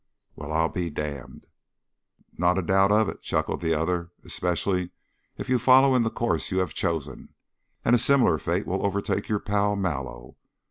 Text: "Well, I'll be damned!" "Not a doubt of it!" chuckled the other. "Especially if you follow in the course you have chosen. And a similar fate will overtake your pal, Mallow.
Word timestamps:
"Well, 0.35 0.51
I'll 0.51 0.67
be 0.69 0.89
damned!" 0.89 1.45
"Not 2.35 2.57
a 2.57 2.63
doubt 2.63 2.91
of 2.91 3.07
it!" 3.07 3.21
chuckled 3.21 3.61
the 3.61 3.75
other. 3.75 4.09
"Especially 4.23 4.89
if 5.37 5.47
you 5.47 5.59
follow 5.59 5.93
in 5.93 6.01
the 6.01 6.09
course 6.09 6.49
you 6.49 6.57
have 6.57 6.73
chosen. 6.73 7.35
And 7.85 7.93
a 7.93 7.99
similar 7.99 8.39
fate 8.39 8.65
will 8.65 8.83
overtake 8.83 9.29
your 9.29 9.37
pal, 9.37 9.75
Mallow. 9.75 10.37